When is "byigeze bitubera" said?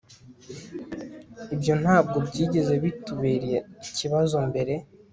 2.27-3.49